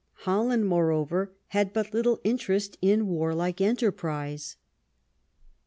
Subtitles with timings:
[0.25, 4.57] Holland, moreover, had but little interest in warlike enterprise.